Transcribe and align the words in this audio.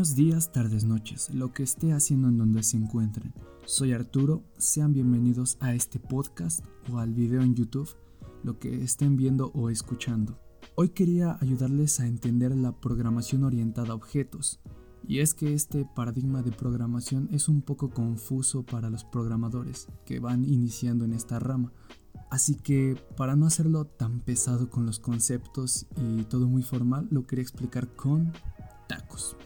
Buenos 0.00 0.16
días, 0.16 0.50
tardes, 0.50 0.84
noches, 0.84 1.28
lo 1.34 1.52
que 1.52 1.62
esté 1.62 1.92
haciendo 1.92 2.28
en 2.28 2.38
donde 2.38 2.62
se 2.62 2.78
encuentren. 2.78 3.34
Soy 3.66 3.92
Arturo, 3.92 4.42
sean 4.56 4.94
bienvenidos 4.94 5.58
a 5.60 5.74
este 5.74 5.98
podcast 6.00 6.64
o 6.90 6.96
al 6.96 7.12
video 7.12 7.42
en 7.42 7.54
YouTube, 7.54 7.94
lo 8.42 8.58
que 8.58 8.82
estén 8.82 9.18
viendo 9.18 9.52
o 9.52 9.68
escuchando. 9.68 10.40
Hoy 10.74 10.88
quería 10.88 11.36
ayudarles 11.42 12.00
a 12.00 12.06
entender 12.06 12.56
la 12.56 12.72
programación 12.72 13.44
orientada 13.44 13.90
a 13.90 13.94
objetos, 13.94 14.60
y 15.06 15.18
es 15.18 15.34
que 15.34 15.52
este 15.52 15.86
paradigma 15.94 16.42
de 16.42 16.52
programación 16.52 17.28
es 17.30 17.50
un 17.50 17.60
poco 17.60 17.90
confuso 17.90 18.64
para 18.64 18.88
los 18.88 19.04
programadores 19.04 19.86
que 20.06 20.18
van 20.18 20.46
iniciando 20.46 21.04
en 21.04 21.12
esta 21.12 21.38
rama. 21.40 21.74
Así 22.30 22.54
que 22.54 22.96
para 23.18 23.36
no 23.36 23.44
hacerlo 23.44 23.84
tan 23.84 24.20
pesado 24.20 24.70
con 24.70 24.86
los 24.86 24.98
conceptos 24.98 25.86
y 25.98 26.22
todo 26.22 26.48
muy 26.48 26.62
formal, 26.62 27.06
lo 27.10 27.26
quería 27.26 27.42
explicar 27.42 27.94
con 27.94 28.32
tacos. 28.88 29.36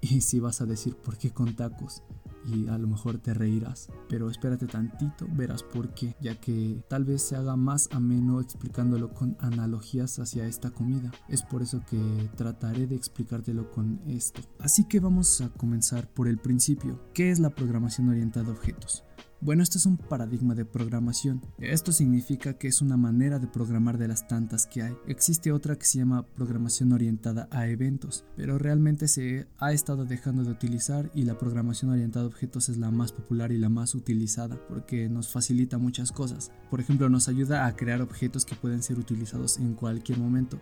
Y 0.10 0.22
si 0.22 0.40
vas 0.40 0.60
a 0.60 0.66
decir 0.66 0.96
por 0.96 1.18
qué 1.18 1.30
con 1.30 1.54
tacos, 1.54 2.02
y 2.46 2.68
a 2.68 2.78
lo 2.78 2.88
mejor 2.88 3.18
te 3.18 3.34
reirás, 3.34 3.88
pero 4.08 4.30
espérate 4.30 4.66
tantito, 4.66 5.26
verás 5.32 5.62
por 5.62 5.92
qué, 5.94 6.16
ya 6.20 6.40
que 6.40 6.82
tal 6.88 7.04
vez 7.04 7.22
se 7.22 7.36
haga 7.36 7.56
más 7.56 7.88
ameno 7.92 8.40
explicándolo 8.40 9.12
con 9.12 9.36
analogías 9.40 10.18
hacia 10.18 10.46
esta 10.46 10.70
comida. 10.70 11.10
Es 11.28 11.42
por 11.42 11.62
eso 11.62 11.82
que 11.88 12.30
trataré 12.36 12.86
de 12.86 12.96
explicártelo 12.96 13.70
con 13.70 14.00
esto. 14.06 14.40
Así 14.58 14.84
que 14.84 15.00
vamos 15.00 15.40
a 15.40 15.50
comenzar 15.50 16.08
por 16.08 16.28
el 16.28 16.38
principio. 16.38 17.00
¿Qué 17.14 17.30
es 17.30 17.38
la 17.38 17.50
programación 17.50 18.08
orientada 18.08 18.48
a 18.48 18.52
objetos? 18.52 19.04
Bueno, 19.42 19.62
esto 19.62 19.78
es 19.78 19.86
un 19.86 19.96
paradigma 19.96 20.54
de 20.54 20.66
programación. 20.66 21.40
Esto 21.58 21.92
significa 21.92 22.58
que 22.58 22.68
es 22.68 22.82
una 22.82 22.98
manera 22.98 23.38
de 23.38 23.46
programar 23.46 23.96
de 23.96 24.06
las 24.06 24.28
tantas 24.28 24.66
que 24.66 24.82
hay. 24.82 24.92
Existe 25.06 25.50
otra 25.50 25.78
que 25.78 25.86
se 25.86 25.96
llama 25.96 26.26
programación 26.26 26.92
orientada 26.92 27.48
a 27.50 27.66
eventos, 27.66 28.26
pero 28.36 28.58
realmente 28.58 29.08
se 29.08 29.46
ha 29.56 29.72
estado 29.72 30.04
dejando 30.04 30.44
de 30.44 30.50
utilizar 30.50 31.10
y 31.14 31.22
la 31.22 31.38
programación 31.38 31.90
orientada 31.90 32.26
a 32.26 32.28
objetos 32.28 32.68
es 32.68 32.76
la 32.76 32.90
más 32.90 33.12
popular 33.12 33.50
y 33.50 33.56
la 33.56 33.70
más 33.70 33.94
utilizada 33.94 34.60
porque 34.68 35.08
nos 35.08 35.32
facilita 35.32 35.78
muchas 35.78 36.12
cosas. 36.12 36.52
Por 36.68 36.80
ejemplo, 36.80 37.08
nos 37.08 37.28
ayuda 37.28 37.64
a 37.64 37.74
crear 37.76 38.02
objetos 38.02 38.44
que 38.44 38.56
pueden 38.56 38.82
ser 38.82 38.98
utilizados 38.98 39.56
en 39.56 39.72
cualquier 39.72 40.18
momento 40.18 40.60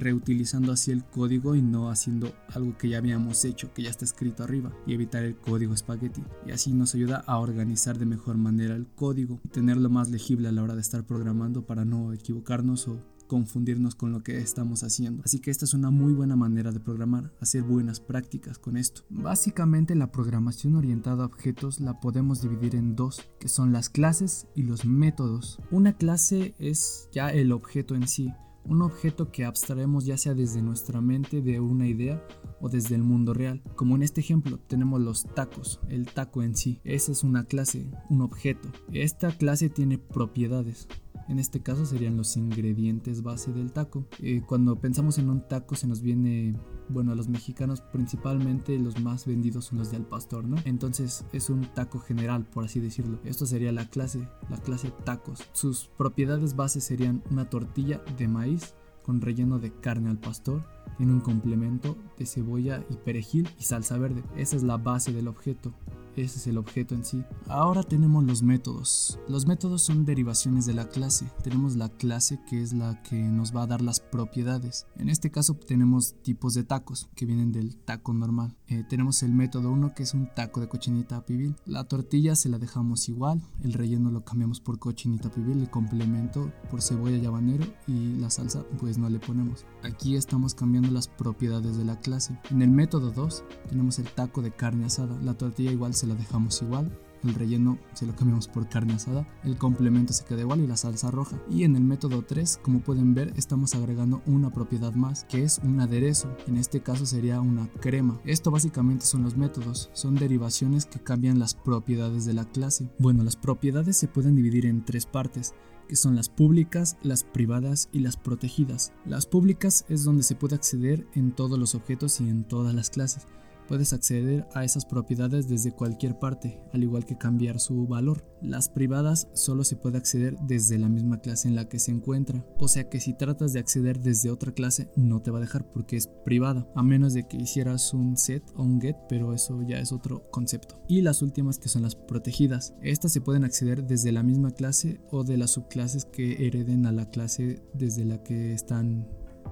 reutilizando 0.00 0.72
así 0.72 0.90
el 0.90 1.04
código 1.04 1.54
y 1.54 1.62
no 1.62 1.90
haciendo 1.90 2.32
algo 2.48 2.76
que 2.76 2.88
ya 2.88 2.98
habíamos 2.98 3.44
hecho, 3.44 3.72
que 3.72 3.82
ya 3.82 3.90
está 3.90 4.04
escrito 4.04 4.42
arriba, 4.42 4.72
y 4.86 4.94
evitar 4.94 5.24
el 5.24 5.36
código 5.36 5.74
espagueti. 5.74 6.22
Y 6.46 6.52
así 6.52 6.72
nos 6.72 6.94
ayuda 6.94 7.22
a 7.26 7.38
organizar 7.38 7.98
de 7.98 8.06
mejor 8.06 8.36
manera 8.36 8.74
el 8.74 8.86
código 8.86 9.40
y 9.44 9.48
tenerlo 9.48 9.90
más 9.90 10.10
legible 10.10 10.48
a 10.48 10.52
la 10.52 10.62
hora 10.62 10.74
de 10.74 10.80
estar 10.80 11.04
programando 11.04 11.66
para 11.66 11.84
no 11.84 12.12
equivocarnos 12.12 12.88
o 12.88 13.00
confundirnos 13.30 13.94
con 13.94 14.10
lo 14.10 14.24
que 14.24 14.38
estamos 14.38 14.82
haciendo. 14.82 15.22
Así 15.24 15.38
que 15.38 15.52
esta 15.52 15.64
es 15.64 15.72
una 15.72 15.92
muy 15.92 16.12
buena 16.12 16.34
manera 16.34 16.72
de 16.72 16.80
programar, 16.80 17.32
hacer 17.40 17.62
buenas 17.62 18.00
prácticas 18.00 18.58
con 18.58 18.76
esto. 18.76 19.02
Básicamente 19.08 19.94
la 19.94 20.10
programación 20.10 20.74
orientada 20.74 21.22
a 21.22 21.26
objetos 21.26 21.78
la 21.78 22.00
podemos 22.00 22.42
dividir 22.42 22.74
en 22.74 22.96
dos, 22.96 23.30
que 23.38 23.46
son 23.46 23.72
las 23.72 23.88
clases 23.88 24.48
y 24.56 24.64
los 24.64 24.84
métodos. 24.84 25.60
Una 25.70 25.92
clase 25.92 26.56
es 26.58 27.08
ya 27.12 27.30
el 27.30 27.52
objeto 27.52 27.94
en 27.94 28.08
sí, 28.08 28.32
un 28.64 28.82
objeto 28.82 29.30
que 29.30 29.44
abstraemos 29.44 30.04
ya 30.04 30.16
sea 30.16 30.34
desde 30.34 30.62
nuestra 30.62 31.00
mente 31.00 31.40
de 31.40 31.60
una 31.60 31.86
idea 31.86 32.22
o 32.60 32.68
desde 32.68 32.94
el 32.94 33.02
mundo 33.02 33.34
real. 33.34 33.62
Como 33.74 33.96
en 33.96 34.02
este 34.02 34.20
ejemplo 34.20 34.58
tenemos 34.58 35.00
los 35.00 35.24
tacos, 35.24 35.80
el 35.88 36.06
taco 36.06 36.42
en 36.42 36.54
sí. 36.54 36.80
Esa 36.84 37.12
es 37.12 37.24
una 37.24 37.44
clase, 37.44 37.90
un 38.08 38.20
objeto. 38.20 38.70
Esta 38.92 39.30
clase 39.30 39.70
tiene 39.70 39.98
propiedades. 39.98 40.88
En 41.30 41.38
este 41.38 41.60
caso 41.60 41.86
serían 41.86 42.16
los 42.16 42.36
ingredientes 42.36 43.22
base 43.22 43.52
del 43.52 43.70
taco. 43.70 44.04
Eh, 44.18 44.42
cuando 44.44 44.80
pensamos 44.80 45.16
en 45.16 45.30
un 45.30 45.46
taco 45.46 45.76
se 45.76 45.86
nos 45.86 46.02
viene, 46.02 46.56
bueno, 46.88 47.12
a 47.12 47.14
los 47.14 47.28
mexicanos 47.28 47.80
principalmente 47.80 48.76
los 48.80 49.00
más 49.00 49.26
vendidos 49.26 49.66
son 49.66 49.78
los 49.78 49.92
de 49.92 49.98
al 49.98 50.06
pastor, 50.06 50.44
¿no? 50.44 50.56
Entonces 50.64 51.24
es 51.32 51.48
un 51.48 51.72
taco 51.72 52.00
general, 52.00 52.46
por 52.46 52.64
así 52.64 52.80
decirlo. 52.80 53.20
Esto 53.24 53.46
sería 53.46 53.70
la 53.70 53.88
clase, 53.88 54.28
la 54.48 54.56
clase 54.56 54.92
tacos. 55.04 55.48
Sus 55.52 55.88
propiedades 55.96 56.56
base 56.56 56.80
serían 56.80 57.22
una 57.30 57.48
tortilla 57.48 58.02
de 58.18 58.26
maíz 58.26 58.74
con 59.04 59.20
relleno 59.20 59.60
de 59.60 59.72
carne 59.72 60.10
al 60.10 60.18
pastor, 60.18 60.64
tiene 60.96 61.12
un 61.12 61.20
complemento 61.20 61.96
de 62.18 62.26
cebolla 62.26 62.84
y 62.90 62.96
perejil 62.96 63.48
y 63.56 63.62
salsa 63.62 63.98
verde. 63.98 64.24
Esa 64.36 64.56
es 64.56 64.64
la 64.64 64.78
base 64.78 65.12
del 65.12 65.28
objeto. 65.28 65.72
Ese 66.16 66.38
es 66.38 66.46
el 66.46 66.58
objeto 66.58 66.94
en 66.94 67.04
sí. 67.04 67.24
Ahora 67.46 67.82
tenemos 67.82 68.24
los 68.24 68.42
métodos. 68.42 69.18
Los 69.28 69.46
métodos 69.46 69.82
son 69.82 70.04
derivaciones 70.04 70.66
de 70.66 70.74
la 70.74 70.88
clase. 70.88 71.30
Tenemos 71.42 71.76
la 71.76 71.88
clase 71.88 72.40
que 72.48 72.62
es 72.62 72.72
la 72.72 73.02
que 73.02 73.16
nos 73.16 73.54
va 73.54 73.62
a 73.62 73.66
dar 73.66 73.82
las 73.82 74.00
propiedades. 74.00 74.86
En 74.96 75.08
este 75.08 75.30
caso 75.30 75.54
tenemos 75.54 76.14
tipos 76.22 76.54
de 76.54 76.64
tacos 76.64 77.08
que 77.14 77.26
vienen 77.26 77.52
del 77.52 77.76
taco 77.76 78.12
normal. 78.12 78.56
Eh, 78.66 78.84
tenemos 78.88 79.22
el 79.22 79.32
método 79.32 79.70
1 79.70 79.94
que 79.94 80.02
es 80.02 80.14
un 80.14 80.28
taco 80.34 80.60
de 80.60 80.68
cochinita 80.68 81.24
pibil. 81.24 81.56
La 81.64 81.84
tortilla 81.84 82.34
se 82.34 82.48
la 82.48 82.58
dejamos 82.58 83.08
igual. 83.08 83.40
El 83.62 83.72
relleno 83.72 84.10
lo 84.10 84.24
cambiamos 84.24 84.60
por 84.60 84.78
cochinita 84.78 85.30
pibil. 85.30 85.60
El 85.60 85.70
complemento 85.70 86.52
por 86.70 86.82
cebolla 86.82 87.16
y 87.16 87.26
habanero. 87.26 87.66
Y 87.86 88.16
la 88.16 88.30
salsa 88.30 88.64
pues 88.78 88.98
no 88.98 89.08
le 89.08 89.18
ponemos. 89.18 89.64
Aquí 89.82 90.16
estamos 90.16 90.54
cambiando 90.54 90.90
las 90.90 91.08
propiedades 91.08 91.76
de 91.76 91.84
la 91.84 91.98
clase. 92.00 92.38
En 92.50 92.62
el 92.62 92.70
método 92.70 93.10
2 93.10 93.44
tenemos 93.68 93.98
el 93.98 94.10
taco 94.10 94.42
de 94.42 94.50
carne 94.50 94.86
asada. 94.86 95.18
La 95.22 95.34
tortilla 95.34 95.72
igual 95.72 95.94
se 96.00 96.06
la 96.06 96.14
dejamos 96.14 96.62
igual. 96.62 96.90
El 97.22 97.34
relleno 97.34 97.78
se 97.92 98.06
lo 98.06 98.16
cambiamos 98.16 98.48
por 98.48 98.66
carne 98.68 98.94
asada, 98.94 99.28
el 99.44 99.58
complemento 99.58 100.14
se 100.14 100.24
queda 100.24 100.40
igual 100.40 100.60
y 100.60 100.66
la 100.66 100.78
salsa 100.78 101.10
roja. 101.10 101.38
Y 101.50 101.64
en 101.64 101.76
el 101.76 101.82
método 101.82 102.22
3, 102.22 102.60
como 102.62 102.80
pueden 102.80 103.12
ver, 103.12 103.34
estamos 103.36 103.74
agregando 103.74 104.22
una 104.24 104.50
propiedad 104.50 104.94
más, 104.94 105.24
que 105.24 105.42
es 105.42 105.60
un 105.62 105.80
aderezo. 105.80 106.34
En 106.46 106.56
este 106.56 106.80
caso 106.80 107.04
sería 107.04 107.42
una 107.42 107.68
crema. 107.80 108.18
Esto 108.24 108.50
básicamente 108.50 109.04
son 109.04 109.22
los 109.22 109.36
métodos, 109.36 109.90
son 109.92 110.14
derivaciones 110.14 110.86
que 110.86 110.98
cambian 110.98 111.38
las 111.38 111.54
propiedades 111.54 112.24
de 112.24 112.32
la 112.32 112.46
clase. 112.46 112.88
Bueno, 112.98 113.22
las 113.22 113.36
propiedades 113.36 113.98
se 113.98 114.08
pueden 114.08 114.34
dividir 114.34 114.64
en 114.64 114.84
tres 114.84 115.04
partes 115.04 115.54
que 115.88 115.96
son 115.96 116.14
las 116.14 116.28
públicas, 116.28 116.96
las 117.02 117.24
privadas 117.24 117.88
y 117.92 117.98
las 117.98 118.16
protegidas. 118.16 118.92
Las 119.04 119.26
públicas 119.26 119.84
es 119.88 120.04
donde 120.04 120.22
se 120.22 120.36
puede 120.36 120.54
acceder 120.54 121.04
en 121.14 121.32
todos 121.32 121.58
los 121.58 121.74
objetos 121.74 122.20
y 122.20 122.28
en 122.28 122.44
todas 122.44 122.72
las 122.74 122.90
clases. 122.90 123.26
Puedes 123.70 123.92
acceder 123.92 124.48
a 124.52 124.64
esas 124.64 124.84
propiedades 124.84 125.48
desde 125.48 125.70
cualquier 125.70 126.18
parte, 126.18 126.60
al 126.72 126.82
igual 126.82 127.04
que 127.04 127.16
cambiar 127.16 127.60
su 127.60 127.86
valor. 127.86 128.24
Las 128.42 128.68
privadas 128.68 129.28
solo 129.32 129.62
se 129.62 129.76
puede 129.76 129.96
acceder 129.96 130.36
desde 130.40 130.76
la 130.76 130.88
misma 130.88 131.20
clase 131.20 131.46
en 131.46 131.54
la 131.54 131.68
que 131.68 131.78
se 131.78 131.92
encuentra, 131.92 132.44
o 132.58 132.66
sea 132.66 132.88
que 132.88 132.98
si 132.98 133.14
tratas 133.14 133.52
de 133.52 133.60
acceder 133.60 134.00
desde 134.00 134.32
otra 134.32 134.50
clase 134.50 134.90
no 134.96 135.22
te 135.22 135.30
va 135.30 135.38
a 135.38 135.42
dejar 135.42 135.70
porque 135.70 135.96
es 135.96 136.08
privada, 136.08 136.68
a 136.74 136.82
menos 136.82 137.14
de 137.14 137.28
que 137.28 137.36
hicieras 137.36 137.94
un 137.94 138.16
set 138.16 138.42
o 138.56 138.64
un 138.64 138.80
get, 138.80 138.96
pero 139.08 139.34
eso 139.34 139.62
ya 139.62 139.78
es 139.78 139.92
otro 139.92 140.28
concepto. 140.32 140.82
Y 140.88 141.02
las 141.02 141.22
últimas 141.22 141.60
que 141.60 141.68
son 141.68 141.82
las 141.82 141.94
protegidas. 141.94 142.74
Estas 142.82 143.12
se 143.12 143.20
pueden 143.20 143.44
acceder 143.44 143.86
desde 143.86 144.10
la 144.10 144.24
misma 144.24 144.50
clase 144.50 145.00
o 145.12 145.22
de 145.22 145.36
las 145.36 145.52
subclases 145.52 146.06
que 146.06 146.44
hereden 146.44 146.86
a 146.86 146.92
la 146.92 147.08
clase 147.08 147.62
desde 147.72 148.04
la 148.04 148.20
que 148.24 148.52
están 148.52 149.06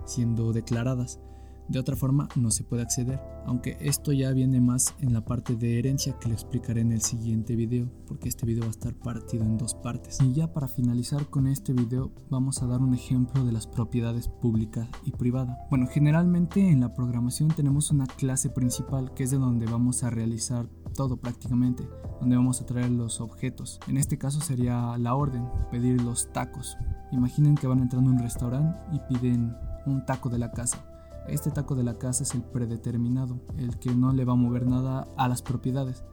siendo 0.06 0.52
declaradas. 0.52 1.20
De 1.68 1.78
otra 1.78 1.96
forma 1.96 2.28
no 2.34 2.50
se 2.50 2.64
puede 2.64 2.82
acceder, 2.82 3.20
aunque 3.44 3.76
esto 3.80 4.12
ya 4.12 4.32
viene 4.32 4.58
más 4.58 4.94
en 5.00 5.12
la 5.12 5.26
parte 5.26 5.54
de 5.54 5.78
herencia 5.78 6.18
que 6.18 6.28
lo 6.28 6.34
explicaré 6.34 6.80
en 6.80 6.92
el 6.92 7.02
siguiente 7.02 7.56
video, 7.56 7.90
porque 8.06 8.30
este 8.30 8.46
video 8.46 8.62
va 8.62 8.68
a 8.68 8.70
estar 8.70 8.94
partido 8.94 9.44
en 9.44 9.58
dos 9.58 9.74
partes. 9.74 10.18
Y 10.22 10.32
ya 10.32 10.50
para 10.54 10.66
finalizar 10.66 11.26
con 11.26 11.46
este 11.46 11.74
video 11.74 12.10
vamos 12.30 12.62
a 12.62 12.66
dar 12.66 12.80
un 12.80 12.94
ejemplo 12.94 13.44
de 13.44 13.52
las 13.52 13.66
propiedades 13.66 14.28
pública 14.28 14.88
y 15.04 15.10
privada. 15.12 15.58
Bueno, 15.68 15.86
generalmente 15.88 16.70
en 16.70 16.80
la 16.80 16.94
programación 16.94 17.48
tenemos 17.50 17.90
una 17.90 18.06
clase 18.06 18.48
principal 18.48 19.12
que 19.12 19.24
es 19.24 19.30
de 19.30 19.36
donde 19.36 19.66
vamos 19.66 20.02
a 20.04 20.10
realizar 20.10 20.66
todo 20.94 21.18
prácticamente, 21.18 21.86
donde 22.18 22.36
vamos 22.36 22.62
a 22.62 22.66
traer 22.66 22.90
los 22.90 23.20
objetos. 23.20 23.78
En 23.88 23.98
este 23.98 24.16
caso 24.16 24.40
sería 24.40 24.96
la 24.96 25.14
orden, 25.14 25.46
pedir 25.70 26.00
los 26.00 26.32
tacos. 26.32 26.78
Imaginen 27.12 27.56
que 27.56 27.66
van 27.66 27.80
entrando 27.80 28.08
a 28.08 28.14
un 28.14 28.20
restaurante 28.20 28.80
y 28.91 29.00
piden 29.00 29.54
un 29.84 30.06
taco 30.06 30.30
de 30.30 30.38
la 30.38 30.50
casa 30.50 30.82
este 31.28 31.51
taco 31.51 31.75
de 31.75 31.84
la 31.84 31.98
casa 31.98 32.22
es 32.22 32.34
el 32.34 32.42
predeterminado, 32.42 33.39
el 33.57 33.78
que 33.78 33.95
no 33.95 34.13
le 34.13 34.25
va 34.25 34.33
a 34.33 34.36
mover 34.36 34.66
nada 34.66 35.07
a 35.16 35.28
las 35.28 35.42
propiedades, 35.42 36.04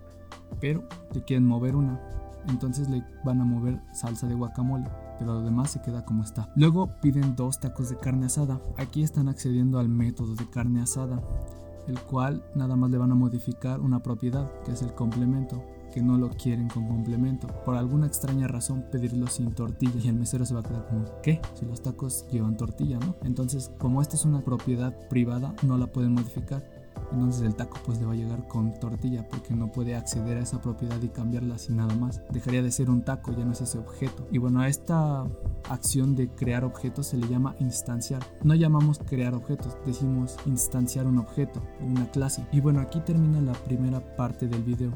pero 0.60 0.84
le 1.14 1.24
quieren 1.24 1.46
mover 1.46 1.76
una, 1.76 2.00
entonces 2.48 2.90
le 2.90 3.04
van 3.24 3.42
a 3.42 3.46
mover 3.46 3.82
salsa 3.94 4.28
de 4.28 4.36
guacamole, 4.36 4.90
pero 5.20 5.34
lo 5.34 5.42
demás 5.42 5.72
se 5.72 5.82
queda 5.82 6.06
como 6.06 6.24
está. 6.24 6.52
Luego 6.56 6.90
piden 7.02 7.36
dos 7.36 7.60
tacos 7.60 7.90
de 7.90 7.98
carne 7.98 8.28
asada, 8.28 8.60
aquí 8.78 9.04
están 9.04 9.28
accediendo 9.28 9.80
al 9.80 9.90
método 9.90 10.36
de 10.36 10.50
carne 10.50 10.82
asada, 10.82 11.22
el 11.88 12.00
cual 12.02 12.44
nada 12.56 12.76
más 12.76 12.90
le 12.90 12.98
van 12.98 13.12
a 13.12 13.16
modificar 13.16 13.80
una 13.80 14.02
propiedad, 14.02 14.52
que 14.64 14.72
es 14.72 14.82
el 14.82 14.94
complemento 14.94 15.64
que 15.96 16.02
no 16.02 16.18
lo 16.18 16.30
quieren 16.30 16.68
con 16.68 16.90
complemento. 16.90 17.48
Por 17.64 17.78
alguna 17.78 18.06
extraña 18.06 18.50
razón 18.50 18.84
pedirlo 18.92 19.28
sin 19.28 19.54
tortilla 19.54 19.98
y 20.04 20.10
el 20.10 20.16
mesero 20.16 20.46
se 20.46 20.54
va 20.54 20.60
a 20.60 20.64
quedar 20.64 20.86
como, 20.88 21.06
¿qué? 21.24 21.42
Si 21.54 21.66
los 21.66 21.82
tacos 21.82 22.28
llevan 22.30 22.58
tortilla, 22.58 23.00
¿no? 23.00 23.16
Entonces, 23.24 23.72
como 23.78 24.02
esta 24.02 24.18
es 24.18 24.26
una 24.26 24.42
propiedad 24.42 24.94
privada, 25.08 25.56
no 25.64 25.78
la 25.78 25.88
pueden 25.88 26.12
modificar. 26.12 26.70
entonces 27.14 27.44
el 27.44 27.56
taco 27.56 27.78
pues 27.86 27.98
le 28.00 28.06
va 28.06 28.12
a 28.12 28.16
llegar 28.16 28.46
con 28.48 28.74
tortilla 28.74 29.26
porque 29.30 29.56
no 29.56 29.72
puede 29.72 29.96
acceder 29.96 30.38
a 30.38 30.42
esa 30.42 30.62
propiedad 30.62 31.02
y 31.02 31.08
cambiarla 31.08 31.58
sin 31.58 31.78
nada 31.78 31.96
más. 31.96 32.22
Dejaría 32.30 32.62
de 32.62 32.72
ser 32.72 32.90
un 32.90 33.06
taco, 33.06 33.32
ya 33.32 33.46
no 33.46 33.54
es 33.54 33.62
ese 33.62 33.78
objeto. 33.78 34.28
Y 34.34 34.38
bueno, 34.38 34.60
a 34.60 34.68
esta 34.68 35.26
acción 35.70 36.14
de 36.18 36.28
crear 36.28 36.66
objetos 36.66 37.08
se 37.08 37.18
le 37.18 37.30
llama 37.30 37.56
instanciar. 37.60 38.22
No 38.44 38.54
llamamos 38.54 39.00
crear 39.00 39.34
objetos, 39.34 39.78
decimos 39.86 40.36
instanciar 40.46 41.08
un 41.08 41.20
objeto 41.20 41.62
o 41.82 41.86
una 41.86 42.12
clase. 42.12 42.46
Y 42.52 42.60
bueno, 42.60 42.82
aquí 42.82 43.00
termina 43.00 43.40
la 43.40 43.54
primera 43.54 44.02
parte 44.18 44.50
del 44.50 44.64
video 44.64 44.92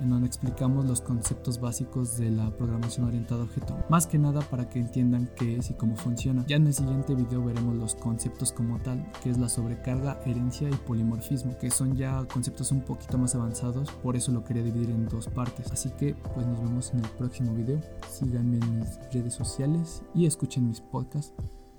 en 0.00 0.10
donde 0.10 0.26
explicamos 0.26 0.84
los 0.86 1.00
conceptos 1.00 1.60
básicos 1.60 2.16
de 2.16 2.30
la 2.30 2.50
programación 2.56 3.06
orientada 3.06 3.42
a 3.42 3.44
objeto, 3.44 3.78
más 3.88 4.06
que 4.06 4.18
nada 4.18 4.40
para 4.40 4.68
que 4.68 4.78
entiendan 4.80 5.30
qué 5.36 5.56
es 5.56 5.70
y 5.70 5.74
cómo 5.74 5.96
funciona. 5.96 6.44
Ya 6.46 6.56
en 6.56 6.66
el 6.66 6.74
siguiente 6.74 7.14
video 7.14 7.44
veremos 7.44 7.76
los 7.76 7.94
conceptos 7.94 8.52
como 8.52 8.78
tal, 8.80 9.10
que 9.22 9.30
es 9.30 9.38
la 9.38 9.48
sobrecarga, 9.48 10.20
herencia 10.24 10.68
y 10.68 10.74
polimorfismo, 10.74 11.56
que 11.58 11.70
son 11.70 11.96
ya 11.96 12.24
conceptos 12.32 12.72
un 12.72 12.80
poquito 12.80 13.18
más 13.18 13.34
avanzados, 13.34 13.90
por 14.02 14.16
eso 14.16 14.32
lo 14.32 14.44
quería 14.44 14.62
dividir 14.62 14.90
en 14.90 15.08
dos 15.08 15.28
partes. 15.28 15.70
Así 15.72 15.90
que 15.90 16.14
pues 16.34 16.46
nos 16.46 16.60
vemos 16.60 16.92
en 16.92 17.00
el 17.00 17.10
próximo 17.10 17.54
video, 17.54 17.80
síganme 18.10 18.58
en 18.58 18.78
mis 18.80 18.98
redes 19.12 19.34
sociales 19.34 20.02
y 20.14 20.26
escuchen 20.26 20.68
mis 20.68 20.80
podcasts, 20.80 21.32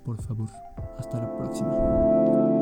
por 0.05 0.21
favor. 0.21 0.49
Hasta 0.97 1.19
la 1.19 1.37
próxima. 1.37 2.60